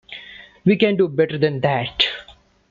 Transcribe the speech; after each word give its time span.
We 0.65 0.77
can 0.77 0.97
do 0.97 1.07
better 1.07 1.37
than 1.37 1.59
that. 1.59 2.05